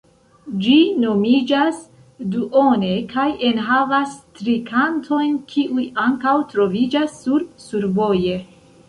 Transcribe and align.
Ĝi 0.61 0.75
nomiĝas 1.01 1.81
"Duone" 2.35 2.89
kaj 3.11 3.25
enhavas 3.49 4.15
tri 4.39 4.55
kantojn 4.71 5.37
kiuj 5.53 5.85
ankaŭ 6.07 6.35
troviĝas 6.55 7.15
sur 7.21 7.47
"Survoje". 7.69 8.41